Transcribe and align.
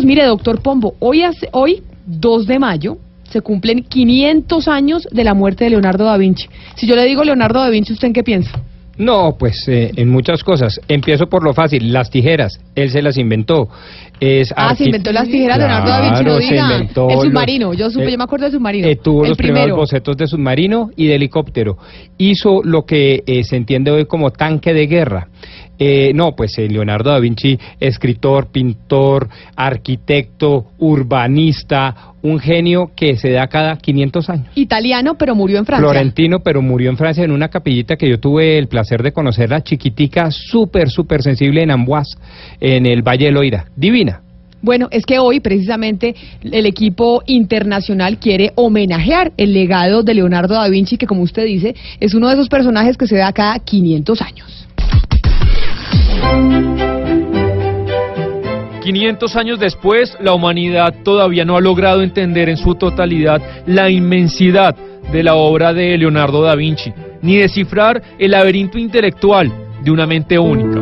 Mire, 0.00 0.26
doctor 0.26 0.62
Pombo, 0.62 0.94
hoy, 1.00 1.22
hace, 1.22 1.48
hoy, 1.50 1.82
2 2.06 2.46
de 2.46 2.60
mayo, 2.60 2.98
se 3.24 3.40
cumplen 3.40 3.82
500 3.82 4.68
años 4.68 5.08
de 5.10 5.24
la 5.24 5.34
muerte 5.34 5.64
de 5.64 5.70
Leonardo 5.70 6.04
da 6.04 6.16
Vinci. 6.16 6.46
Si 6.76 6.86
yo 6.86 6.94
le 6.94 7.04
digo 7.04 7.24
Leonardo 7.24 7.58
da 7.58 7.68
Vinci, 7.68 7.94
¿usted 7.94 8.06
en 8.06 8.14
qué 8.14 8.22
piensa? 8.22 8.62
No, 8.96 9.34
pues 9.36 9.66
eh, 9.66 9.90
en 9.96 10.08
muchas 10.08 10.44
cosas. 10.44 10.80
Empiezo 10.86 11.26
por 11.26 11.42
lo 11.42 11.52
fácil, 11.52 11.92
las 11.92 12.10
tijeras. 12.10 12.60
Él 12.76 12.90
se 12.90 13.02
las 13.02 13.16
inventó. 13.18 13.68
Es 14.20 14.54
ah, 14.56 14.72
se 14.76 14.84
inventó 14.84 15.10
las 15.10 15.26
tijeras 15.26 15.58
Leonardo 15.58 15.90
da 15.90 16.00
Vinci, 16.00 16.24
no 16.24 16.38
diga. 16.38 16.76
el 16.76 17.20
submarino, 17.20 17.74
yo, 17.74 17.90
supe, 17.90 18.10
yo 18.12 18.18
me 18.18 18.24
acuerdo 18.24 18.44
del 18.44 18.52
submarino. 18.52 18.86
Eh, 18.86 18.96
tuvo 19.02 19.24
los 19.24 19.36
primeros 19.36 19.76
bocetos 19.76 20.16
de 20.16 20.28
submarino 20.28 20.90
y 20.94 21.08
de 21.08 21.16
helicóptero. 21.16 21.76
Hizo 22.18 22.62
lo 22.62 22.84
que 22.84 23.24
eh, 23.26 23.42
se 23.42 23.56
entiende 23.56 23.90
hoy 23.90 24.04
como 24.06 24.30
tanque 24.30 24.72
de 24.72 24.86
guerra. 24.86 25.26
Eh, 25.78 26.12
no, 26.14 26.34
pues 26.34 26.58
eh, 26.58 26.68
Leonardo 26.68 27.10
da 27.10 27.20
Vinci, 27.20 27.58
escritor, 27.78 28.48
pintor, 28.50 29.28
arquitecto, 29.56 30.66
urbanista, 30.78 32.14
un 32.22 32.40
genio 32.40 32.90
que 32.96 33.16
se 33.16 33.30
da 33.30 33.46
cada 33.46 33.76
500 33.76 34.30
años. 34.30 34.46
Italiano, 34.56 35.16
pero 35.16 35.34
murió 35.34 35.58
en 35.58 35.66
Francia. 35.66 35.88
Florentino, 35.88 36.40
pero 36.40 36.62
murió 36.62 36.90
en 36.90 36.96
Francia 36.96 37.24
en 37.24 37.30
una 37.30 37.48
capillita 37.48 37.96
que 37.96 38.08
yo 38.08 38.18
tuve 38.18 38.58
el 38.58 38.66
placer 38.66 39.02
de 39.02 39.12
conocerla, 39.12 39.62
chiquitica, 39.62 40.30
súper, 40.30 40.90
súper 40.90 41.22
sensible 41.22 41.62
en 41.62 41.70
Amboise, 41.70 42.18
en 42.60 42.86
el 42.86 43.02
Valle 43.02 43.26
de 43.26 43.32
Loira. 43.32 43.66
Divina. 43.76 44.22
Bueno, 44.60 44.88
es 44.90 45.06
que 45.06 45.20
hoy 45.20 45.38
precisamente 45.38 46.16
el 46.42 46.66
equipo 46.66 47.22
internacional 47.26 48.18
quiere 48.18 48.52
homenajear 48.56 49.32
el 49.36 49.54
legado 49.54 50.02
de 50.02 50.14
Leonardo 50.14 50.54
da 50.54 50.68
Vinci, 50.68 50.96
que 50.96 51.06
como 51.06 51.22
usted 51.22 51.44
dice, 51.44 51.76
es 52.00 52.14
uno 52.14 52.26
de 52.26 52.34
esos 52.34 52.48
personajes 52.48 52.96
que 52.96 53.06
se 53.06 53.16
da 53.16 53.32
cada 53.32 53.60
500 53.60 54.20
años. 54.20 54.67
500 58.88 59.36
años 59.36 59.58
después, 59.58 60.16
la 60.18 60.32
humanidad 60.32 60.94
todavía 61.04 61.44
no 61.44 61.56
ha 61.56 61.60
logrado 61.60 62.00
entender 62.00 62.48
en 62.48 62.56
su 62.56 62.74
totalidad 62.74 63.42
la 63.66 63.90
inmensidad 63.90 64.74
de 65.12 65.22
la 65.22 65.34
obra 65.34 65.74
de 65.74 65.98
Leonardo 65.98 66.42
da 66.42 66.54
Vinci, 66.54 66.92
ni 67.20 67.36
descifrar 67.36 68.02
el 68.18 68.30
laberinto 68.30 68.78
intelectual 68.78 69.52
de 69.84 69.90
una 69.90 70.06
mente 70.06 70.38
única. 70.38 70.80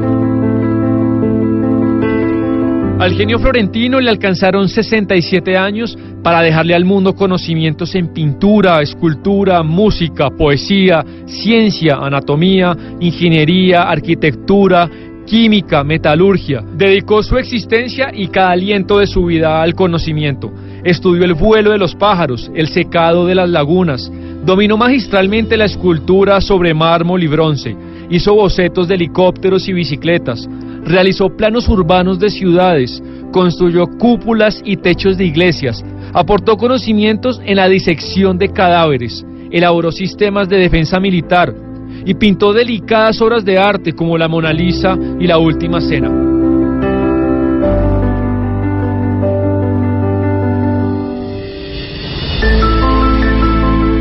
Al 2.98 3.12
genio 3.15 3.39
florentino 3.39 4.00
le 4.00 4.09
alcanzaron 4.09 4.69
67 4.71 5.56
años 5.56 5.98
para 6.23 6.41
dejarle 6.41 6.75
al 6.75 6.87
mundo 6.87 7.15
conocimientos 7.15 7.95
en 7.95 8.09
pintura, 8.09 8.81
escultura, 8.81 9.62
música, 9.62 10.31
poesía, 10.31 11.05
ciencia, 11.27 11.97
anatomía, 11.97 12.75
ingeniería, 12.98 13.83
arquitectura, 13.83 14.89
química, 15.27 15.85
metalurgia. 15.85 16.63
Dedicó 16.77 17.23
su 17.23 17.37
existencia 17.37 18.11
y 18.15 18.29
cada 18.29 18.53
aliento 18.53 18.99
de 18.99 19.07
su 19.07 19.27
vida 19.27 19.61
al 19.61 19.75
conocimiento. 19.75 20.51
Estudió 20.85 21.25
el 21.25 21.35
vuelo 21.35 21.73
de 21.73 21.79
los 21.79 21.95
pájaros, 21.95 22.51
el 22.55 22.69
secado 22.69 23.27
de 23.27 23.35
las 23.35 23.51
lagunas. 23.51 24.11
Dominó 24.45 24.77
magistralmente 24.77 25.57
la 25.57 25.67
escultura 25.67 26.41
sobre 26.41 26.73
mármol 26.73 27.23
y 27.23 27.27
bronce. 27.27 27.77
Hizo 28.09 28.35
bocetos 28.35 28.89
de 28.89 28.95
helicópteros 28.95 29.69
y 29.69 29.73
bicicletas. 29.73 30.49
Realizó 30.85 31.29
planos 31.37 31.69
urbanos 31.69 32.19
de 32.19 32.31
ciudades. 32.31 33.03
Construyó 33.33 33.87
cúpulas 33.99 34.63
y 34.65 34.77
techos 34.77 35.19
de 35.19 35.25
iglesias. 35.25 35.85
Aportó 36.15 36.57
conocimientos 36.57 37.41
en 37.45 37.57
la 37.57 37.69
disección 37.69 38.39
de 38.39 38.49
cadáveres. 38.49 39.27
Elaboró 39.51 39.91
sistemas 39.91 40.49
de 40.49 40.59
defensa 40.59 41.01
militar 41.01 41.66
y 42.07 42.15
pintó 42.15 42.53
delicadas 42.53 43.21
obras 43.21 43.45
de 43.45 43.59
arte 43.59 43.93
como 43.93 44.17
la 44.17 44.29
Mona 44.29 44.53
Lisa 44.53 44.97
y 45.19 45.27
la 45.27 45.39
Última 45.39 45.81
Cena. 45.81 46.09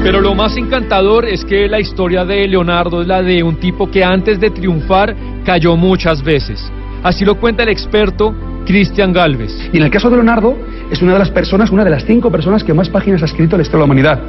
Pero 0.03 0.21
lo 0.21 0.35
más 0.35 0.55
encantador 0.55 1.25
es 1.25 1.43
que 1.43 1.67
la 1.67 1.79
historia 1.79 2.23
de 2.23 2.47
Leonardo 2.47 3.01
es 3.01 3.07
la 3.07 3.23
de 3.23 3.41
un 3.41 3.55
tipo 3.55 3.89
que 3.89 4.03
antes 4.03 4.39
de 4.39 4.51
triunfar 4.51 5.15
cayó 5.43 5.75
muchas 5.75 6.23
veces. 6.23 6.71
Así 7.01 7.25
lo 7.25 7.39
cuenta 7.39 7.63
el 7.63 7.69
experto 7.69 8.35
Cristian 8.67 9.11
Galvez. 9.11 9.51
Y 9.73 9.77
en 9.77 9.83
el 9.83 9.89
caso 9.89 10.11
de 10.11 10.17
Leonardo, 10.17 10.55
es 10.91 11.01
una 11.01 11.13
de 11.13 11.19
las 11.19 11.31
personas, 11.31 11.71
una 11.71 11.83
de 11.83 11.89
las 11.89 12.05
cinco 12.05 12.31
personas 12.31 12.63
que 12.63 12.71
más 12.71 12.87
páginas 12.87 13.23
ha 13.23 13.25
escrito 13.25 13.55
en 13.55 13.59
la 13.59 13.63
historia 13.63 13.83
de 13.83 13.87
la 13.87 13.93
humanidad. 13.93 14.19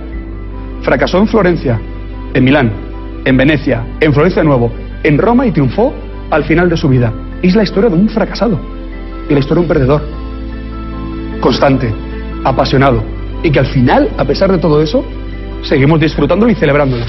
Fracasó 0.80 1.18
en 1.18 1.28
Florencia, 1.28 1.78
en 2.32 2.42
Milán, 2.42 2.85
en 3.26 3.36
Venecia, 3.36 3.84
en 4.00 4.14
Florencia 4.14 4.40
de 4.40 4.48
nuevo, 4.48 4.72
en 5.02 5.18
Roma 5.18 5.46
y 5.46 5.50
triunfó 5.50 5.92
al 6.30 6.44
final 6.44 6.70
de 6.70 6.76
su 6.76 6.88
vida. 6.88 7.12
Es 7.42 7.54
la 7.56 7.64
historia 7.64 7.90
de 7.90 7.96
un 7.96 8.08
fracasado 8.08 8.58
y 9.28 9.34
la 9.34 9.40
historia 9.40 9.56
de 9.56 9.60
un 9.60 9.68
perdedor. 9.68 10.02
Constante, 11.40 11.92
apasionado 12.44 13.02
y 13.42 13.50
que 13.50 13.58
al 13.58 13.66
final, 13.66 14.08
a 14.16 14.24
pesar 14.24 14.50
de 14.50 14.58
todo 14.58 14.80
eso, 14.80 15.04
seguimos 15.62 16.00
disfrutándolo 16.00 16.52
y 16.52 16.54
celebrándolo. 16.54 17.04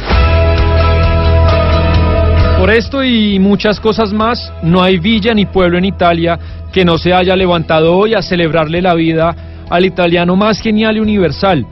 Por 2.58 2.72
esto 2.72 3.04
y 3.04 3.38
muchas 3.38 3.80
cosas 3.80 4.12
más, 4.12 4.52
no 4.64 4.82
hay 4.82 4.98
villa 4.98 5.36
ni 5.36 5.46
pueblo 5.46 5.78
en 5.78 5.86
Italia 5.86 6.40
que 6.74 6.84
no 6.84 6.98
se 6.98 7.14
haya 7.14 7.36
levantado 7.36 7.96
hoy 7.96 8.16
a 8.16 8.24
celebrarle 8.24 8.82
la 8.82 8.96
vida 8.96 9.36
al 9.70 9.86
italiano 9.86 10.36
más 10.36 10.60
genial 10.62 10.98
y 10.98 11.00
universal, 11.00 11.68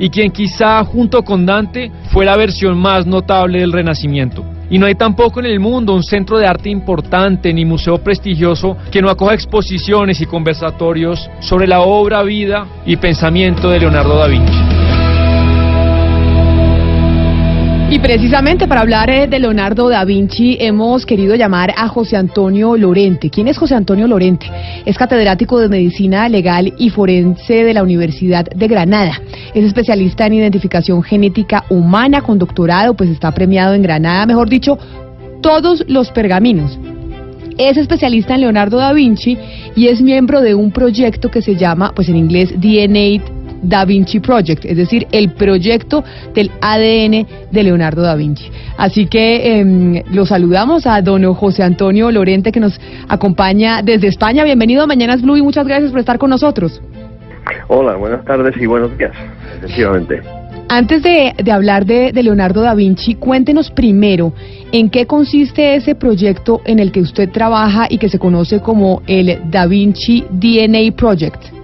y 0.00 0.08
quien 0.08 0.32
quizá 0.32 0.82
junto 0.82 1.22
con 1.22 1.46
Dante 1.46 1.92
fue 2.10 2.24
la 2.24 2.36
versión 2.36 2.76
más 2.76 3.06
notable 3.06 3.60
del 3.60 3.70
Renacimiento. 3.70 4.44
Y 4.70 4.78
no 4.78 4.86
hay 4.86 4.94
tampoco 4.94 5.40
en 5.40 5.46
el 5.46 5.60
mundo 5.60 5.94
un 5.94 6.02
centro 6.02 6.38
de 6.38 6.46
arte 6.46 6.70
importante 6.70 7.52
ni 7.52 7.64
museo 7.64 7.98
prestigioso 7.98 8.76
que 8.90 9.02
no 9.02 9.10
acoja 9.10 9.34
exposiciones 9.34 10.20
y 10.20 10.26
conversatorios 10.26 11.28
sobre 11.40 11.66
la 11.66 11.80
obra, 11.80 12.22
vida 12.22 12.66
y 12.86 12.96
pensamiento 12.96 13.68
de 13.68 13.80
Leonardo 13.80 14.16
da 14.16 14.26
Vinci. 14.26 14.79
Y 17.90 17.98
precisamente 17.98 18.68
para 18.68 18.82
hablar 18.82 19.10
eh, 19.10 19.26
de 19.26 19.40
Leonardo 19.40 19.88
da 19.88 20.04
Vinci 20.04 20.56
hemos 20.60 21.04
querido 21.04 21.34
llamar 21.34 21.74
a 21.76 21.88
José 21.88 22.16
Antonio 22.16 22.76
Lorente. 22.76 23.30
¿Quién 23.30 23.48
es 23.48 23.58
José 23.58 23.74
Antonio 23.74 24.06
Lorente? 24.06 24.46
Es 24.86 24.96
catedrático 24.96 25.58
de 25.58 25.68
Medicina 25.68 26.28
Legal 26.28 26.72
y 26.78 26.90
Forense 26.90 27.64
de 27.64 27.74
la 27.74 27.82
Universidad 27.82 28.44
de 28.44 28.68
Granada. 28.68 29.20
Es 29.54 29.64
especialista 29.64 30.24
en 30.24 30.34
identificación 30.34 31.02
genética 31.02 31.64
humana 31.68 32.22
con 32.22 32.38
doctorado, 32.38 32.94
pues 32.94 33.10
está 33.10 33.32
premiado 33.32 33.74
en 33.74 33.82
Granada, 33.82 34.24
mejor 34.24 34.48
dicho, 34.48 34.78
todos 35.42 35.84
los 35.88 36.12
pergaminos. 36.12 36.78
Es 37.58 37.76
especialista 37.76 38.36
en 38.36 38.42
Leonardo 38.42 38.76
da 38.76 38.92
Vinci 38.92 39.36
y 39.74 39.88
es 39.88 40.00
miembro 40.00 40.42
de 40.42 40.54
un 40.54 40.70
proyecto 40.70 41.28
que 41.28 41.42
se 41.42 41.56
llama, 41.56 41.92
pues 41.92 42.08
en 42.08 42.14
inglés, 42.14 42.54
DNA 42.56 43.39
Da 43.62 43.84
Vinci 43.84 44.20
Project, 44.20 44.64
es 44.64 44.76
decir, 44.76 45.06
el 45.12 45.32
proyecto 45.32 46.04
del 46.34 46.50
ADN 46.60 47.26
de 47.50 47.62
Leonardo 47.62 48.02
da 48.02 48.14
Vinci. 48.14 48.50
Así 48.76 49.06
que 49.06 49.60
eh, 49.60 50.04
lo 50.10 50.26
saludamos 50.26 50.86
a 50.86 51.00
don 51.02 51.32
José 51.34 51.62
Antonio 51.62 52.10
Lorente 52.10 52.52
que 52.52 52.60
nos 52.60 52.80
acompaña 53.08 53.82
desde 53.82 54.08
España. 54.08 54.44
Bienvenido 54.44 54.82
a 54.82 54.86
Mañanas 54.86 55.22
Blue 55.22 55.36
y 55.36 55.42
muchas 55.42 55.66
gracias 55.66 55.90
por 55.90 56.00
estar 56.00 56.18
con 56.18 56.30
nosotros. 56.30 56.80
Hola, 57.68 57.96
buenas 57.96 58.24
tardes 58.24 58.56
y 58.60 58.66
buenos 58.66 58.96
días, 58.96 59.12
efectivamente. 59.58 60.22
Antes 60.68 61.02
de, 61.02 61.34
de 61.36 61.50
hablar 61.50 61.84
de, 61.84 62.12
de, 62.12 62.22
Leonardo 62.22 62.60
da 62.62 62.74
Vinci, 62.74 63.16
cuéntenos 63.16 63.70
primero 63.72 64.32
en 64.70 64.88
qué 64.88 65.04
consiste 65.04 65.74
ese 65.74 65.96
proyecto 65.96 66.60
en 66.64 66.78
el 66.78 66.92
que 66.92 67.00
usted 67.00 67.28
trabaja 67.30 67.86
y 67.90 67.98
que 67.98 68.08
se 68.08 68.20
conoce 68.20 68.60
como 68.60 69.02
el 69.08 69.50
Da 69.50 69.66
Vinci 69.66 70.24
DNA 70.30 70.92
Project. 70.96 71.59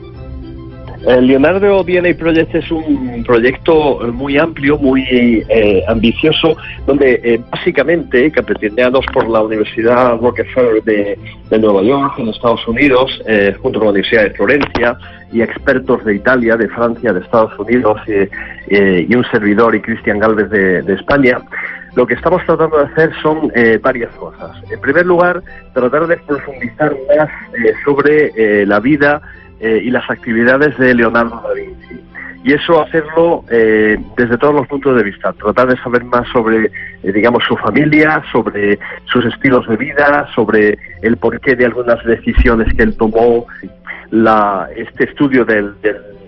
El 1.07 1.29
Leonardo 1.29 1.85
DNA 1.85 2.17
Project 2.19 2.53
es 2.57 2.69
un 2.73 3.23
proyecto 3.25 4.01
muy 4.13 4.37
amplio, 4.39 4.77
muy 4.77 5.05
eh, 5.49 5.85
ambicioso, 5.87 6.57
donde 6.85 7.21
eh, 7.23 7.41
básicamente, 7.49 8.29
capitaneados 8.33 9.07
por 9.15 9.29
la 9.29 9.41
Universidad 9.41 10.19
Rockefeller 10.19 10.83
de, 10.83 11.17
Nueva 11.61 11.83
York, 11.85 12.15
en 12.19 12.29
Estados 12.31 12.67
Unidos, 12.67 13.23
eh, 13.29 13.55
junto 13.63 13.79
con 13.79 13.87
la 13.87 13.93
Universidad 13.93 14.25
de 14.25 14.31
Florencia, 14.31 14.99
y 15.33 15.43
expertos 15.43 16.05
de 16.05 16.17
Italia, 16.17 16.57
de 16.57 16.69
Francia, 16.71 17.13
de 17.13 17.21
Estados 17.21 17.57
Unidos, 17.57 18.01
y 18.69 19.15
un 19.15 19.25
servidor 19.31 19.77
y 19.77 19.83
Cristian 19.83 20.19
Galvez 20.19 20.51
de, 20.51 20.93
España, 20.93 21.39
lo 21.95 22.05
que 22.05 22.15
estamos 22.15 22.45
tratando 22.47 22.79
de 22.79 22.85
hacer 22.87 23.13
son 23.23 23.53
varias 23.81 24.11
cosas. 24.17 24.51
En 24.71 24.81
primer 24.81 25.07
lugar, 25.07 25.43
tratar 25.73 26.07
de 26.09 26.17
profundizar 26.17 26.97
más 27.17 27.29
sobre 27.85 28.67
la 28.67 28.81
vida, 28.81 29.23
eh, 29.61 29.81
y 29.85 29.91
las 29.91 30.09
actividades 30.11 30.77
de 30.79 30.95
Leonardo 30.95 31.43
da 31.43 31.55
Vinci. 31.55 32.01
Y 32.45 32.53
eso 32.53 32.81
hacerlo 32.81 33.45
eh, 33.51 33.99
desde 34.17 34.39
todos 34.39 34.55
los 34.55 34.69
puntos 34.69 34.97
de 34.97 35.03
vista, 35.03 35.33
tratar 35.33 35.67
de 35.67 35.77
saber 35.83 36.05
más 36.05 36.29
sobre, 36.29 36.71
eh, 37.03 37.13
digamos, 37.13 37.43
su 37.43 37.57
familia, 37.57 38.23
sobre 38.31 38.79
sus 39.07 39.25
estilos 39.25 39.67
de 39.67 39.77
vida, 39.77 40.29
sobre 40.33 40.79
el 41.03 41.17
porqué 41.17 41.57
de 41.57 41.65
algunas 41.65 42.05
decisiones 42.05 42.73
que 42.75 42.85
él 42.85 42.97
tomó. 42.97 43.47
La, 44.11 44.69
este 44.77 45.05
estudio 45.05 45.45
del, 45.45 45.75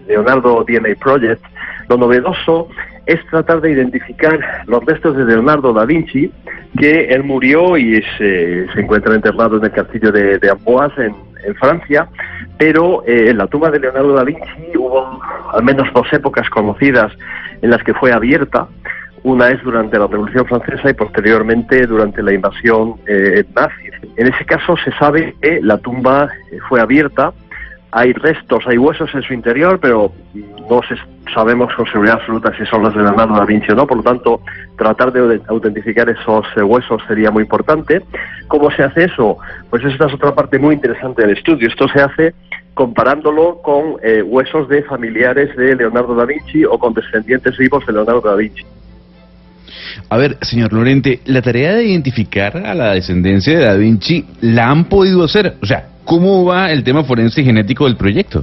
Leonardo 0.08 0.64
DNA 0.66 0.96
Project, 0.98 1.40
lo 1.88 1.96
novedoso 1.96 2.68
es 3.06 3.24
tratar 3.26 3.60
de 3.60 3.70
identificar 3.70 4.64
los 4.66 4.84
restos 4.84 5.16
de 5.16 5.24
Leonardo 5.24 5.72
da 5.72 5.84
Vinci, 5.84 6.32
que 6.76 7.04
él 7.04 7.22
murió 7.22 7.76
y 7.76 8.02
se, 8.18 8.66
se 8.72 8.80
encuentra 8.80 9.14
enterrado 9.14 9.58
en 9.58 9.64
el 9.64 9.70
castillo 9.70 10.10
de, 10.10 10.38
de 10.38 10.50
Amboise, 10.50 11.06
en, 11.06 11.14
en 11.48 11.54
Francia, 11.56 12.08
pero 12.58 13.02
eh, 13.06 13.30
en 13.30 13.38
la 13.38 13.46
tumba 13.46 13.70
de 13.70 13.80
Leonardo 13.80 14.14
da 14.14 14.24
Vinci 14.24 14.76
hubo 14.76 15.20
al 15.52 15.62
menos 15.62 15.92
dos 15.92 16.12
épocas 16.12 16.48
conocidas 16.50 17.12
en 17.62 17.70
las 17.70 17.82
que 17.82 17.94
fue 17.94 18.12
abierta. 18.12 18.68
Una 19.24 19.48
es 19.50 19.62
durante 19.62 19.98
la 19.98 20.06
Revolución 20.06 20.46
Francesa 20.46 20.90
y 20.90 20.94
posteriormente 20.94 21.86
durante 21.86 22.22
la 22.22 22.32
invasión 22.32 22.94
eh, 23.06 23.44
nazi. 23.54 23.90
En 24.16 24.32
ese 24.32 24.44
caso 24.44 24.76
se 24.76 24.92
sabe 24.92 25.34
que 25.42 25.60
la 25.60 25.78
tumba 25.78 26.28
eh, 26.52 26.58
fue 26.68 26.80
abierta 26.80 27.32
hay 27.90 28.12
restos, 28.12 28.64
hay 28.66 28.76
huesos 28.76 29.08
en 29.14 29.22
su 29.22 29.32
interior, 29.32 29.78
pero 29.80 30.12
no 30.68 30.80
sabemos 31.32 31.74
con 31.74 31.86
seguridad 31.86 32.16
absoluta 32.20 32.52
si 32.56 32.66
son 32.66 32.82
los 32.82 32.94
de 32.94 33.02
Leonardo 33.02 33.34
da 33.34 33.44
Vinci 33.44 33.72
o 33.72 33.74
no, 33.74 33.86
por 33.86 33.98
lo 33.98 34.02
tanto, 34.02 34.42
tratar 34.76 35.12
de 35.12 35.40
autentificar 35.48 36.08
esos 36.08 36.44
eh, 36.56 36.62
huesos 36.62 37.00
sería 37.08 37.30
muy 37.30 37.44
importante. 37.44 38.02
¿Cómo 38.48 38.70
se 38.70 38.82
hace 38.82 39.04
eso? 39.04 39.38
Pues 39.70 39.84
esta 39.84 40.06
es 40.06 40.14
otra 40.14 40.34
parte 40.34 40.58
muy 40.58 40.74
interesante 40.74 41.22
del 41.22 41.36
estudio. 41.36 41.68
Esto 41.68 41.86
se 41.88 42.00
hace 42.00 42.34
comparándolo 42.74 43.60
con 43.62 43.96
eh, 44.02 44.22
huesos 44.22 44.68
de 44.68 44.82
familiares 44.84 45.56
de 45.56 45.74
Leonardo 45.74 46.14
da 46.14 46.24
Vinci 46.24 46.64
o 46.64 46.78
con 46.78 46.94
descendientes 46.94 47.56
vivos 47.56 47.84
de 47.86 47.92
Leonardo 47.92 48.20
da 48.20 48.36
Vinci. 48.36 48.64
A 50.10 50.16
ver, 50.16 50.38
señor 50.42 50.72
Lorente, 50.72 51.20
la 51.26 51.42
tarea 51.42 51.74
de 51.74 51.84
identificar 51.84 52.56
a 52.56 52.74
la 52.74 52.94
descendencia 52.94 53.58
de 53.58 53.64
Da 53.64 53.74
Vinci 53.74 54.24
la 54.40 54.70
han 54.70 54.84
podido 54.84 55.24
hacer. 55.24 55.56
O 55.60 55.66
sea, 55.66 55.88
¿Cómo 56.08 56.42
va 56.42 56.72
el 56.72 56.84
tema 56.84 57.04
forense 57.04 57.44
genético 57.44 57.84
del 57.84 57.94
proyecto? 57.94 58.42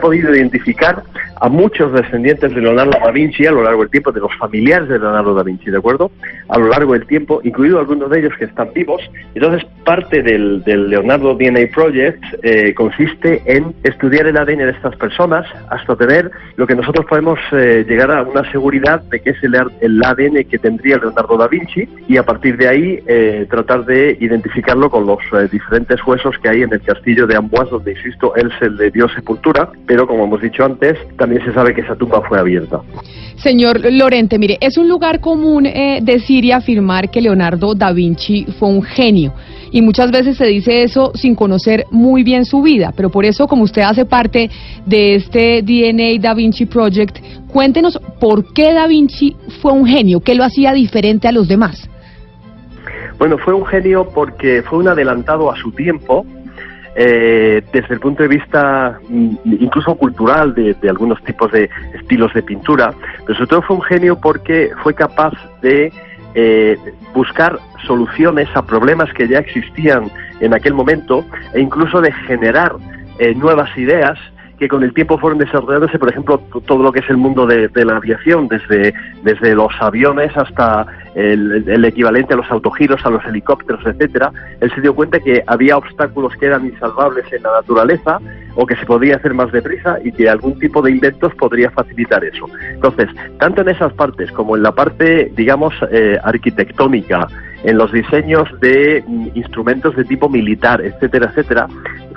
Podido 0.00 0.32
identificar 0.32 1.02
a 1.42 1.48
muchos 1.48 1.92
descendientes 1.92 2.54
de 2.54 2.60
Leonardo 2.60 2.92
da 3.04 3.10
Vinci 3.10 3.44
a 3.46 3.50
lo 3.50 3.64
largo 3.64 3.80
del 3.80 3.90
tiempo, 3.90 4.12
de 4.12 4.20
los 4.20 4.32
familiares 4.38 4.88
de 4.88 4.96
Leonardo 4.96 5.34
da 5.34 5.42
Vinci, 5.42 5.72
¿de 5.72 5.78
acuerdo? 5.78 6.12
A 6.48 6.56
lo 6.56 6.68
largo 6.68 6.92
del 6.92 7.04
tiempo, 7.04 7.40
incluido 7.42 7.80
algunos 7.80 8.10
de 8.10 8.20
ellos 8.20 8.32
que 8.38 8.44
están 8.44 8.72
vivos. 8.72 9.02
Entonces, 9.34 9.66
parte 9.84 10.22
del, 10.22 10.62
Leonardo 10.64 11.34
DNA 11.34 11.72
Project 11.74 12.22
eh, 12.44 12.72
consiste 12.74 13.42
en 13.44 13.74
estudiar 13.82 14.28
el 14.28 14.36
ADN 14.36 14.58
de 14.58 14.70
estas 14.70 14.94
personas 14.94 15.44
hasta 15.68 15.96
tener 15.96 16.30
lo 16.54 16.64
que 16.64 16.76
nosotros 16.76 17.06
podemos 17.06 17.40
eh, 17.50 17.84
llegar 17.88 18.12
a 18.12 18.22
una 18.22 18.48
seguridad 18.52 19.02
de 19.10 19.20
que 19.20 19.30
es 19.30 19.42
el, 19.42 19.56
ADN 19.56 20.44
que 20.44 20.58
tendría 20.58 20.98
Leonardo 20.98 21.36
da 21.36 21.48
Vinci 21.48 21.88
y 22.06 22.18
a 22.18 22.22
partir 22.22 22.56
de 22.56 22.68
ahí 22.68 23.00
eh, 23.08 23.46
tratar 23.50 23.84
de 23.84 24.16
identificarlo 24.20 24.88
con 24.88 25.06
los 25.06 25.18
diferentes 25.50 25.98
huesos 26.06 26.36
que 26.40 26.48
hay 26.48 26.62
en 26.62 26.72
el 26.72 26.82
castillo 26.82 27.26
de 27.26 27.34
Amboise, 27.34 27.70
donde, 27.70 27.92
insisto, 27.94 28.32
él 28.36 28.52
se 28.60 28.70
le 28.70 28.92
dio 28.92 29.08
sepultura, 29.08 29.68
pero 29.86 30.06
como 30.06 30.22
hemos 30.24 30.40
dicho 30.40 30.64
antes, 30.64 30.96
también 31.16 31.31
se 31.40 31.52
sabe 31.52 31.74
que 31.74 31.80
esa 31.80 31.96
tumba 31.96 32.22
fue 32.28 32.38
abierta. 32.38 32.80
Señor 33.36 33.80
Lorente, 33.92 34.38
mire, 34.38 34.58
es 34.60 34.76
un 34.76 34.88
lugar 34.88 35.20
común 35.20 35.66
eh, 35.66 36.00
decir 36.02 36.44
y 36.44 36.52
afirmar 36.52 37.10
que 37.10 37.20
Leonardo 37.20 37.74
da 37.74 37.92
Vinci 37.92 38.44
fue 38.58 38.68
un 38.68 38.82
genio. 38.82 39.32
Y 39.70 39.80
muchas 39.80 40.10
veces 40.10 40.36
se 40.36 40.46
dice 40.46 40.82
eso 40.82 41.12
sin 41.14 41.34
conocer 41.34 41.86
muy 41.90 42.22
bien 42.22 42.44
su 42.44 42.60
vida. 42.62 42.92
Pero 42.94 43.10
por 43.10 43.24
eso, 43.24 43.48
como 43.48 43.64
usted 43.64 43.82
hace 43.82 44.04
parte 44.04 44.50
de 44.84 45.14
este 45.14 45.62
DNA 45.62 46.20
Da 46.20 46.34
Vinci 46.34 46.66
Project, 46.66 47.18
cuéntenos 47.48 47.98
por 48.20 48.52
qué 48.52 48.74
Da 48.74 48.86
Vinci 48.86 49.34
fue 49.60 49.72
un 49.72 49.86
genio, 49.86 50.20
qué 50.20 50.34
lo 50.34 50.44
hacía 50.44 50.72
diferente 50.72 51.26
a 51.26 51.32
los 51.32 51.48
demás. 51.48 51.88
Bueno, 53.18 53.38
fue 53.38 53.54
un 53.54 53.64
genio 53.64 54.08
porque 54.14 54.62
fue 54.62 54.78
un 54.78 54.88
adelantado 54.88 55.50
a 55.50 55.56
su 55.56 55.72
tiempo, 55.72 56.26
eh, 56.94 57.62
desde 57.72 57.94
el 57.94 58.00
punto 58.00 58.22
de 58.22 58.28
vista 58.28 58.98
mm, 59.08 59.36
incluso 59.60 59.94
cultural 59.94 60.54
de, 60.54 60.76
algunos 60.88 61.22
tipos 61.24 61.50
de 61.50 61.70
estilos 61.94 62.32
de 62.34 62.42
pintura, 62.42 62.92
pero 63.26 63.34
sobre 63.34 63.48
todo 63.48 63.62
fue 63.62 63.76
un 63.76 63.82
genio 63.82 64.20
porque 64.20 64.70
fue 64.82 64.94
capaz 64.94 65.32
de 65.62 65.92
eh, 66.34 66.78
buscar 67.14 67.58
soluciones 67.86 68.48
a 68.54 68.62
problemas 68.64 69.12
que 69.14 69.26
ya 69.26 69.38
existían 69.38 70.10
en 70.40 70.54
aquel 70.54 70.74
momento 70.74 71.24
e 71.54 71.60
incluso 71.60 72.00
de 72.00 72.12
generar 72.12 72.74
eh, 73.18 73.34
nuevas 73.34 73.76
ideas 73.76 74.18
que 74.58 74.68
con 74.68 74.82
el 74.82 74.94
tiempo 74.94 75.18
fueron 75.18 75.38
desarrollándose, 75.38 75.98
por 75.98 76.10
ejemplo, 76.10 76.38
todo 76.66 76.82
lo 76.82 76.92
que 76.92 77.00
es 77.00 77.10
el 77.10 77.16
mundo 77.16 77.46
de, 77.46 77.70
la 77.84 77.96
aviación, 77.96 78.48
desde, 78.48 78.94
desde 79.22 79.54
los 79.54 79.72
aviones 79.80 80.36
hasta 80.36 80.86
el, 81.14 81.84
equivalente 81.84 82.34
a 82.34 82.36
los 82.36 82.50
autogiros, 82.50 83.04
a 83.04 83.10
los 83.10 83.24
helicópteros, 83.24 83.84
etcétera, 83.84 84.30
él 84.60 84.72
se 84.74 84.80
dio 84.80 84.94
cuenta 84.94 85.20
que 85.20 85.42
había 85.46 85.76
obstáculos 85.76 86.34
que 86.36 86.46
eran 86.46 86.66
insalvables 86.66 87.24
en 87.32 87.42
la 87.42 87.52
naturaleza 87.52 88.20
o 88.54 88.66
que 88.66 88.76
se 88.76 88.86
podía 88.86 89.16
hacer 89.16 89.34
más 89.34 89.50
deprisa 89.52 89.98
y 90.04 90.12
que 90.12 90.28
algún 90.28 90.58
tipo 90.58 90.82
de 90.82 90.92
inventos 90.92 91.34
podría 91.34 91.70
facilitar 91.70 92.24
eso. 92.24 92.46
Entonces, 92.72 93.08
tanto 93.38 93.62
en 93.62 93.68
esas 93.68 93.92
partes 93.94 94.30
como 94.32 94.56
en 94.56 94.62
la 94.62 94.72
parte, 94.72 95.32
digamos, 95.34 95.74
eh, 95.90 96.18
arquitectónica, 96.22 97.26
en 97.64 97.78
los 97.78 97.92
diseños 97.92 98.48
de 98.60 99.04
mm, 99.06 99.28
instrumentos 99.34 99.94
de 99.96 100.04
tipo 100.04 100.28
militar, 100.28 100.80
etcétera, 100.80 101.26
etcétera, 101.26 101.68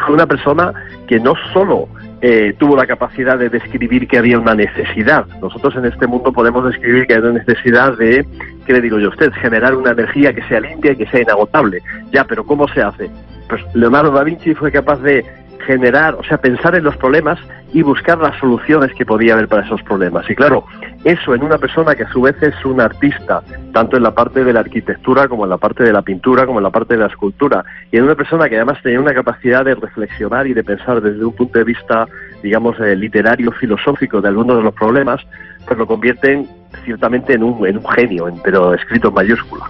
fue 0.05 0.15
una 0.15 0.25
persona 0.25 0.73
que 1.07 1.19
no 1.19 1.33
solo 1.53 1.87
eh, 2.21 2.55
tuvo 2.57 2.75
la 2.75 2.85
capacidad 2.85 3.37
de 3.37 3.49
describir 3.49 4.07
que 4.07 4.17
había 4.17 4.39
una 4.39 4.55
necesidad. 4.55 5.25
Nosotros 5.41 5.75
en 5.75 5.85
este 5.85 6.07
mundo 6.07 6.31
podemos 6.31 6.65
describir 6.65 7.05
que 7.07 7.13
hay 7.13 7.19
una 7.19 7.33
necesidad 7.33 7.97
de, 7.97 8.25
¿qué 8.65 8.73
le 8.73 8.81
digo 8.81 8.99
yo 8.99 9.07
a 9.07 9.11
usted? 9.11 9.31
Generar 9.33 9.75
una 9.75 9.91
energía 9.91 10.33
que 10.33 10.41
sea 10.43 10.59
limpia 10.59 10.93
y 10.93 10.95
que 10.97 11.07
sea 11.07 11.21
inagotable. 11.21 11.81
Ya, 12.11 12.23
pero 12.23 12.45
¿cómo 12.45 12.67
se 12.69 12.81
hace? 12.81 13.09
Pues 13.49 13.61
Leonardo 13.75 14.11
da 14.11 14.23
Vinci 14.23 14.55
fue 14.55 14.71
capaz 14.71 15.01
de 15.01 15.23
generar, 15.65 16.15
o 16.15 16.23
sea, 16.23 16.37
pensar 16.37 16.75
en 16.75 16.83
los 16.83 16.95
problemas 16.97 17.39
y 17.73 17.81
buscar 17.81 18.17
las 18.17 18.37
soluciones 18.39 18.93
que 18.93 19.05
podía 19.05 19.33
haber 19.33 19.47
para 19.47 19.65
esos 19.65 19.81
problemas. 19.83 20.29
Y 20.29 20.35
claro, 20.35 20.65
eso 21.03 21.35
en 21.35 21.43
una 21.43 21.57
persona 21.57 21.95
que 21.95 22.03
a 22.03 22.11
su 22.11 22.21
vez 22.21 22.41
es 22.41 22.53
un 22.65 22.79
artista, 22.79 23.41
tanto 23.73 23.97
en 23.97 24.03
la 24.03 24.13
parte 24.13 24.43
de 24.43 24.53
la 24.53 24.61
arquitectura 24.61 25.27
como 25.27 25.43
en 25.43 25.49
la 25.49 25.57
parte 25.57 25.83
de 25.83 25.91
la 25.91 26.01
pintura, 26.01 26.45
como 26.45 26.59
en 26.59 26.63
la 26.63 26.69
parte 26.69 26.93
de 26.93 27.01
la 27.01 27.07
escultura, 27.07 27.63
y 27.91 27.97
en 27.97 28.03
una 28.03 28.15
persona 28.15 28.47
que 28.47 28.55
además 28.55 28.81
tenía 28.81 28.99
una 28.99 29.13
capacidad 29.13 29.65
de 29.65 29.75
reflexionar 29.75 30.47
y 30.47 30.53
de 30.53 30.63
pensar 30.63 31.01
desde 31.01 31.25
un 31.25 31.35
punto 31.35 31.59
de 31.59 31.65
vista, 31.65 32.05
digamos, 32.41 32.79
eh, 32.79 32.95
literario, 32.95 33.51
filosófico 33.51 34.21
de 34.21 34.29
algunos 34.29 34.57
de 34.57 34.63
los 34.63 34.73
problemas, 34.73 35.21
pues 35.65 35.77
lo 35.77 35.85
convierten 35.85 36.47
ciertamente 36.83 37.33
en 37.33 37.43
un, 37.43 37.67
en 37.67 37.77
un 37.77 37.87
genio, 37.89 38.27
pero 38.43 38.73
escrito 38.73 39.09
en 39.09 39.13
mayúscula. 39.15 39.65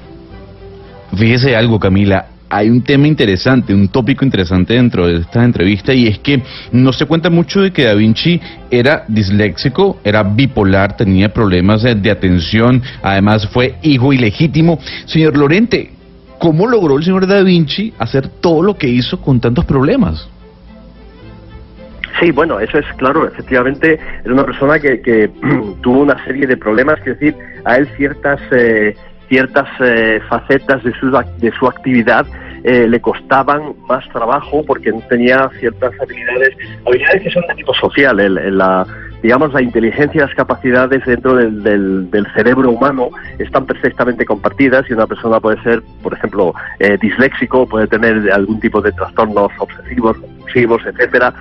Fíjese 1.15 1.56
algo, 1.56 1.80
Camila, 1.80 2.25
hay 2.50 2.69
un 2.69 2.83
tema 2.83 3.07
interesante, 3.07 3.74
un 3.74 3.88
tópico 3.88 4.24
interesante 4.24 4.74
dentro 4.74 5.07
de 5.07 5.18
esta 5.18 5.44
entrevista 5.44 5.94
y 5.94 6.07
es 6.07 6.19
que 6.19 6.42
no 6.71 6.94
se 6.94 7.06
cuenta 7.06 7.30
mucho 7.30 7.62
de 7.62 7.71
que 7.71 7.86
Da 7.86 7.94
Vinci 7.94 8.39
era 8.69 9.03
disléxico, 9.07 10.00
era 10.03 10.24
bipolar, 10.24 10.95
tenía 10.95 11.33
problemas 11.33 11.83
de 11.83 12.12
atención, 12.12 12.81
además 13.01 13.47
fue 13.50 13.75
hijo 13.81 14.13
ilegítimo. 14.13 14.80
Señor 15.06 15.38
Lorente, 15.38 15.92
¿cómo 16.39 16.68
logró 16.68 16.97
el 16.97 17.03
señor 17.03 17.27
Da 17.27 17.42
Vinci 17.42 17.94
hacer 17.97 18.27
todo 18.27 18.62
lo 18.62 18.75
que 18.75 18.88
hizo 18.88 19.19
con 19.21 19.39
tantos 19.39 19.65
problemas? 19.65 20.30
Sí, 22.19 22.31
bueno, 22.31 22.59
eso 22.62 22.77
es 22.77 22.86
claro, 22.95 23.27
efectivamente 23.27 24.00
era 24.24 24.34
una 24.34 24.46
persona 24.46 24.79
que, 24.79 25.29
tuvo 25.81 26.00
una 26.00 26.24
serie 26.24 26.48
de 26.48 26.55
problemas, 26.55 27.00
es 27.00 27.20
decir, 27.20 27.36
a 27.65 27.77
él 27.77 27.88
ciertas... 27.98 28.39
Eh, 28.51 28.96
ciertas 29.29 29.67
eh, 29.79 30.20
facetas 30.29 30.84
de 30.84 30.94
su, 31.00 31.12
de 31.12 31.51
su 31.58 31.67
actividad 31.67 32.25
eh, 32.63 32.88
le 32.88 33.00
costaban 33.00 33.74
más 33.88 34.08
trabajo 34.10 34.63
porque 34.65 34.91
no 34.91 35.00
tenía 35.08 35.50
ciertas 35.60 35.94
habilidades, 36.01 36.55
habilidades 36.86 37.22
que 37.22 37.32
son 37.32 37.44
de 37.48 37.53
tipo 37.55 37.74
social, 37.75 38.20
el, 38.20 38.58
la, 38.58 38.88
digamos, 39.22 39.53
la 39.53 39.62
inteligencia 39.62 40.17
y 40.17 40.25
las 40.25 40.34
capacidades 40.34 41.05
dentro 41.05 41.36
del, 41.36 41.63
del, 41.63 42.27
cerebro 42.34 42.72
humano 42.72 43.10
están 43.38 43.67
perfectamente 43.67 44.25
compartidas 44.25 44.86
y 44.89 44.94
una 44.94 45.05
persona 45.05 45.39
puede 45.39 45.62
ser, 45.62 45.84
por 46.01 46.13
ejemplo, 46.13 46.53
eh, 46.79 46.98
disléxico, 47.00 47.67
puede 47.67 47.86
tener 47.86 48.32
algún 48.32 48.60
tipo 48.60 48.82
de 48.82 48.91
trastornos 48.94 49.51
obsesivos, 49.60 50.17
compulsivos, 50.17 50.82
etcétera, 50.86 51.34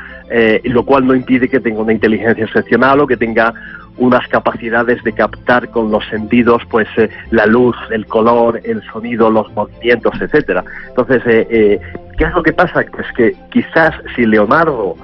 lo 0.64 0.84
cual 0.84 1.06
no 1.06 1.14
impide 1.14 1.48
que 1.48 1.60
tenga 1.60 1.80
una 1.80 1.92
inteligencia 1.92 2.44
excepcional 2.44 3.00
o 3.00 3.06
que 3.06 3.16
tenga 3.16 3.54
unas 3.98 4.26
capacidades 4.28 5.02
de 5.04 5.12
captar 5.12 5.70
con 5.70 5.90
los 5.90 6.04
sentidos 6.06 6.62
pues 6.70 6.88
eh, 6.96 7.08
la 7.30 7.46
luz, 7.46 7.76
el 7.90 8.06
color, 8.06 8.60
el 8.64 8.82
sonido, 8.92 9.30
los 9.30 9.52
movimientos, 9.52 10.20
etcétera. 10.20 10.64
Entonces, 10.88 11.22
eh, 11.26 11.46
eh, 11.50 11.80
¿qué 12.18 12.24
es 12.24 12.34
lo 12.34 12.42
que 12.42 12.52
pasa? 12.52 12.84
Pues 12.90 13.06
que 13.16 13.34
quizás 13.50 13.94
si 14.14 14.26
Leonardo 14.26 14.96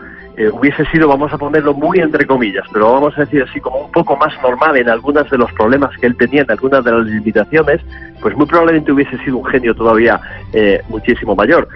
hubiese 0.53 0.87
sido, 0.87 1.07
vamos 1.07 1.31
a 1.35 1.37
ponerlo 1.37 1.75
muy 1.75 1.99
entre 1.99 2.25
comillas, 2.25 2.65
pero 2.73 2.91
vamos 2.93 3.13
a 3.19 3.23
decir 3.23 3.43
así 3.43 3.61
como 3.61 3.85
un 3.85 3.93
poco 3.93 4.17
más 4.17 4.33
normal 4.43 4.75
en 4.79 4.89
algunos 4.89 5.29
de 5.29 5.37
los 5.37 5.53
problemas 5.53 5.95
que 5.99 6.07
él 6.07 6.17
tenía, 6.17 6.41
en 6.43 6.51
algunas 6.51 6.83
de 6.83 6.93
las 6.93 7.05
limitaciones, 7.05 7.83
pues 8.23 8.35
muy 8.35 8.47
probablemente 8.47 8.91
hubiese 8.91 9.19
sido 9.19 9.37
un 9.37 9.45
genio 9.45 9.75
todavía 9.75 10.19
muchísimo 10.89 11.37
mayor. 11.37 11.69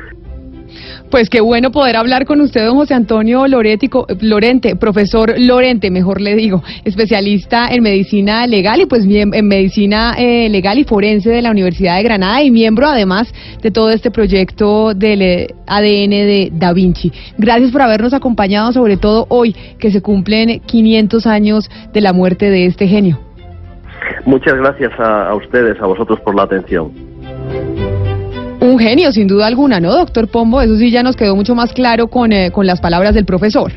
Pues 1.11 1.31
qué 1.31 1.41
bueno 1.41 1.71
poder 1.71 1.97
hablar 1.97 2.25
con 2.25 2.41
usted, 2.41 2.65
don 2.65 2.77
José 2.77 2.95
Antonio 2.95 3.47
Lorético, 3.47 4.07
Lorente, 4.21 4.75
profesor 4.75 5.35
Lorente, 5.39 5.91
mejor 5.91 6.21
le 6.21 6.35
digo, 6.35 6.63
especialista 6.85 7.69
en 7.69 7.83
medicina 7.83 8.47
legal 8.47 8.81
y 8.81 8.87
pues 8.87 9.05
en 9.05 9.47
medicina 9.47 10.15
eh, 10.19 10.49
legal 10.49 10.79
y 10.79 10.85
forense 10.85 11.31
de 11.31 11.43
la 11.43 11.51
Universidad 11.51 11.99
de 11.99 12.03
Granada 12.03 12.43
y 12.43 12.51
miembro 12.51 12.89
además 12.89 13.33
de 13.63 13.71
todo 13.71 13.91
este 13.91 14.11
proyecto 14.11 14.93
del 14.95 15.23
eh, 15.23 15.47
ADN 15.67 16.11
de 16.11 16.51
Da 16.53 16.73
Vinci. 16.73 17.13
Gracias 17.39 17.71
por 17.71 17.83
habernos 17.83 18.13
acompañado, 18.13 18.73
sobre 18.73 18.97
todo 18.97 19.27
hoy 19.29 19.55
que 19.79 19.93
se 19.93 20.03
cumplen 20.03 20.61
500 20.67 21.27
años 21.27 21.71
de 21.93 22.01
la 22.01 22.13
muerte 22.13 22.51
de 22.51 22.67
este 22.67 22.89
genio. 22.89 23.21
Muchas 24.25 24.55
gracias 24.55 24.93
a 24.99 25.35
ustedes, 25.35 25.81
a 25.81 25.87
vosotros 25.87 26.19
por 26.21 26.35
la 26.35 26.43
atención. 26.43 27.04
Un 28.65 28.79
genio, 28.79 29.13
sin 29.13 29.29
duda 29.29 29.47
alguna, 29.47 29.79
¿no, 29.79 29.93
doctor 29.93 30.27
Pombo? 30.27 30.63
Eso 30.63 30.79
sí 30.79 30.91
ya 30.91 31.03
nos 31.03 31.17
quedó 31.17 31.37
mucho 31.37 31.55
más 31.55 31.75
claro 31.75 32.09
con, 32.09 32.33
eh, 32.33 32.51
con 32.51 32.67
las 32.67 32.81
palabras 32.81 33.15
del 33.15 33.27
profesor. 33.27 33.71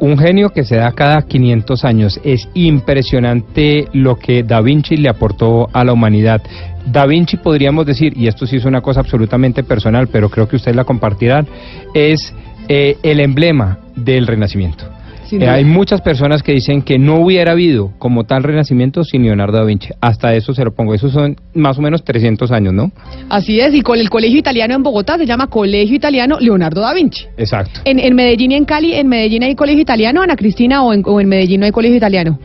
Un 0.00 0.16
genio 0.16 0.48
que 0.48 0.64
se 0.64 0.76
da 0.76 0.90
cada 0.92 1.20
500 1.20 1.84
años. 1.84 2.18
Es 2.24 2.48
impresionante 2.54 3.88
lo 3.92 4.16
que 4.16 4.42
Da 4.42 4.62
Vinci 4.62 4.96
le 4.96 5.10
aportó 5.10 5.68
a 5.70 5.84
la 5.84 5.92
humanidad. 5.92 6.40
Da 6.86 7.04
Vinci 7.04 7.36
podríamos 7.36 7.84
decir, 7.84 8.14
y 8.16 8.26
esto 8.26 8.46
sí 8.46 8.56
es 8.56 8.64
una 8.64 8.80
cosa 8.80 9.00
absolutamente 9.00 9.62
personal, 9.62 10.08
pero 10.08 10.30
creo 10.30 10.48
que 10.48 10.56
ustedes 10.56 10.76
la 10.76 10.84
compartirán, 10.84 11.46
es 11.92 12.32
eh, 12.68 12.96
el 13.02 13.20
emblema 13.20 13.80
del 13.96 14.26
Renacimiento. 14.26 14.95
Eh, 15.32 15.48
hay 15.48 15.64
muchas 15.64 16.00
personas 16.00 16.42
que 16.42 16.52
dicen 16.52 16.82
que 16.82 16.98
no 16.98 17.16
hubiera 17.16 17.52
habido 17.52 17.92
como 17.98 18.24
tal 18.24 18.42
renacimiento 18.42 19.04
sin 19.04 19.22
Leonardo 19.22 19.58
da 19.58 19.64
Vinci. 19.64 19.88
Hasta 20.00 20.34
eso 20.34 20.54
se 20.54 20.64
lo 20.64 20.74
pongo. 20.74 20.94
Esos 20.94 21.12
son 21.12 21.36
más 21.54 21.78
o 21.78 21.82
menos 21.82 22.04
300 22.04 22.50
años, 22.52 22.72
¿no? 22.72 22.92
Así 23.28 23.60
es, 23.60 23.74
y 23.74 23.80
con 23.80 23.98
el 23.98 24.10
colegio 24.10 24.38
italiano 24.38 24.74
en 24.74 24.82
Bogotá 24.82 25.16
se 25.18 25.26
llama 25.26 25.48
Colegio 25.48 25.96
Italiano 25.96 26.38
Leonardo 26.40 26.80
da 26.80 26.94
Vinci. 26.94 27.26
Exacto. 27.36 27.80
En, 27.84 27.98
en 27.98 28.14
Medellín 28.14 28.52
y 28.52 28.54
en 28.56 28.64
Cali, 28.64 28.94
en 28.94 29.08
Medellín 29.08 29.42
hay 29.42 29.54
colegio 29.54 29.82
italiano, 29.82 30.22
Ana 30.22 30.36
Cristina, 30.36 30.82
o 30.82 30.92
en, 30.92 31.02
o 31.04 31.20
en 31.20 31.28
Medellín 31.28 31.60
no 31.60 31.66
hay 31.66 31.72
colegio 31.72 31.96
italiano. 31.96 32.38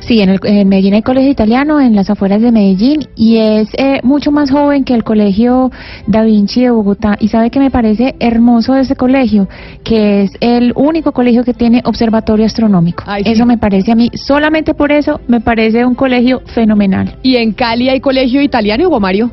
Sí, 0.00 0.20
en, 0.20 0.30
el, 0.30 0.40
en 0.44 0.68
Medellín 0.68 0.94
hay 0.94 1.02
colegio 1.02 1.30
italiano, 1.30 1.80
en 1.80 1.94
las 1.94 2.10
afueras 2.10 2.40
de 2.40 2.52
Medellín, 2.52 3.00
y 3.14 3.36
es 3.38 3.68
eh, 3.78 4.00
mucho 4.02 4.30
más 4.32 4.50
joven 4.50 4.84
que 4.84 4.94
el 4.94 5.04
colegio 5.04 5.70
Da 6.06 6.22
Vinci 6.22 6.62
de 6.62 6.70
Bogotá. 6.70 7.16
Y 7.20 7.28
sabe 7.28 7.50
que 7.50 7.58
me 7.58 7.70
parece 7.70 8.14
hermoso 8.20 8.74
de 8.74 8.82
ese 8.82 8.96
colegio, 8.96 9.48
que 9.84 10.22
es 10.22 10.32
el 10.40 10.72
único 10.74 11.12
colegio 11.12 11.44
que 11.44 11.54
tiene 11.54 11.82
observatorio 11.84 12.46
astronómico. 12.46 13.04
Ay, 13.06 13.24
sí. 13.24 13.30
Eso 13.30 13.46
me 13.46 13.58
parece 13.58 13.92
a 13.92 13.94
mí, 13.94 14.10
solamente 14.14 14.74
por 14.74 14.92
eso, 14.92 15.20
me 15.28 15.40
parece 15.40 15.84
un 15.84 15.94
colegio 15.94 16.42
fenomenal. 16.46 17.16
Y 17.22 17.36
en 17.36 17.52
Cali 17.52 17.88
hay 17.88 18.00
colegio 18.00 18.42
italiano, 18.42 18.86
Hugo 18.88 19.00
Mario. 19.00 19.30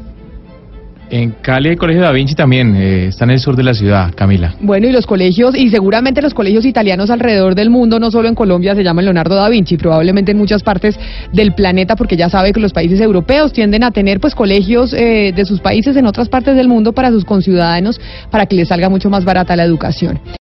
En 1.13 1.29
Cali 1.29 1.69
el 1.69 1.77
Colegio 1.77 2.01
Da 2.01 2.11
Vinci 2.11 2.33
también, 2.33 2.75
eh, 2.75 3.05
está 3.09 3.25
en 3.25 3.29
el 3.29 3.39
sur 3.39 3.55
de 3.55 3.61
la 3.61 3.75
ciudad, 3.75 4.11
Camila. 4.15 4.55
Bueno, 4.59 4.87
y 4.87 4.91
los 4.91 5.05
colegios, 5.05 5.55
y 5.55 5.69
seguramente 5.69 6.23
los 6.23 6.33
colegios 6.33 6.65
italianos 6.65 7.11
alrededor 7.11 7.53
del 7.53 7.69
mundo, 7.69 7.99
no 7.99 8.09
solo 8.09 8.27
en 8.29 8.33
Colombia, 8.33 8.73
se 8.73 8.83
llaman 8.83 9.05
Leonardo 9.05 9.35
da 9.35 9.47
Vinci, 9.47 9.77
probablemente 9.77 10.31
en 10.31 10.39
muchas 10.39 10.63
partes 10.63 10.99
del 11.31 11.53
planeta, 11.53 11.95
porque 11.95 12.17
ya 12.17 12.29
sabe 12.29 12.51
que 12.51 12.59
los 12.59 12.73
países 12.73 12.99
europeos 12.99 13.53
tienden 13.53 13.83
a 13.83 13.91
tener 13.91 14.19
pues 14.19 14.33
colegios 14.33 14.91
eh, 14.91 15.31
de 15.35 15.45
sus 15.45 15.59
países 15.59 15.95
en 15.97 16.07
otras 16.07 16.29
partes 16.29 16.55
del 16.55 16.67
mundo 16.67 16.93
para 16.93 17.11
sus 17.11 17.25
conciudadanos, 17.25 18.01
para 18.31 18.47
que 18.47 18.55
les 18.55 18.69
salga 18.69 18.89
mucho 18.89 19.11
más 19.11 19.23
barata 19.23 19.55
la 19.55 19.65
educación. 19.65 20.19